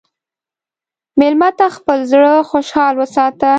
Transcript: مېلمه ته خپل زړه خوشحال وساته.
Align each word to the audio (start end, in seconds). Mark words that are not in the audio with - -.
مېلمه 1.19 1.49
ته 1.57 1.65
خپل 1.77 1.99
زړه 2.11 2.33
خوشحال 2.49 2.93
وساته. 2.97 3.49